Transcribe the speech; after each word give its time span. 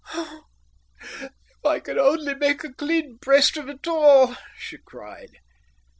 "Oh, 0.15 0.45
if 1.21 1.63
I 1.63 1.79
could 1.79 1.99
only 1.99 2.33
make 2.33 2.63
a 2.63 2.73
clean 2.73 3.17
breast 3.17 3.55
of 3.55 3.69
it 3.69 3.85
all," 3.87 4.35
she 4.57 4.79
cried. 4.79 5.37